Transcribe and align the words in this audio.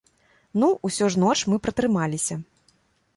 Ну, 0.61 0.69
усё 0.87 1.09
ж 1.15 1.21
ноч 1.23 1.35
мы 1.53 1.59
пратрымаліся. 1.65 2.35